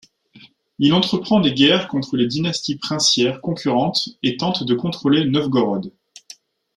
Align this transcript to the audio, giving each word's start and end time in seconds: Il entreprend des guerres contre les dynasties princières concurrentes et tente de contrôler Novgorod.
Il 0.79 0.93
entreprend 0.95 1.39
des 1.41 1.53
guerres 1.53 1.87
contre 1.87 2.17
les 2.17 2.25
dynasties 2.25 2.79
princières 2.79 3.39
concurrentes 3.39 4.09
et 4.23 4.35
tente 4.35 4.63
de 4.63 4.73
contrôler 4.73 5.25
Novgorod. 5.25 5.93